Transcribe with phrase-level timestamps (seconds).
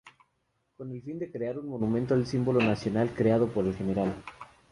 [0.77, 4.15] Con el fin de crear un monumento al símbolo nacional creado por el Gral.